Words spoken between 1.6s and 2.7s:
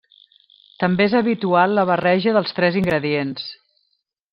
la barreja dels